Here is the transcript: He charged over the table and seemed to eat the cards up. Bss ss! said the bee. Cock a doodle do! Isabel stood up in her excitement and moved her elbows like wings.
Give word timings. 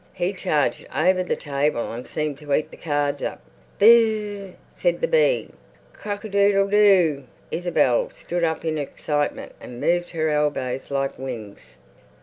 He 0.13 0.33
charged 0.33 0.87
over 0.95 1.21
the 1.23 1.35
table 1.35 1.93
and 1.93 2.07
seemed 2.07 2.39
to 2.39 2.51
eat 2.55 2.71
the 2.71 2.75
cards 2.75 3.21
up. 3.21 3.39
Bss 3.79 4.53
ss! 4.53 4.55
said 4.73 4.99
the 4.99 5.07
bee. 5.07 5.51
Cock 5.93 6.25
a 6.25 6.29
doodle 6.29 6.67
do! 6.69 7.25
Isabel 7.51 8.09
stood 8.09 8.43
up 8.43 8.65
in 8.65 8.77
her 8.77 8.81
excitement 8.81 9.51
and 9.61 9.79
moved 9.79 10.09
her 10.09 10.31
elbows 10.31 10.89
like 10.89 11.19
wings. 11.19 11.77